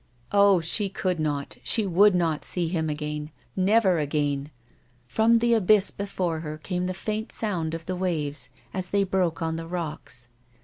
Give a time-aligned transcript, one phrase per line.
[0.31, 0.61] Oh!
[0.61, 3.29] she could not, she would not, see him again!
[3.55, 4.49] Never again!
[5.05, 9.43] From the abyss before her came the faint sound of the waves as they broke
[9.43, 10.27] ou the rocks.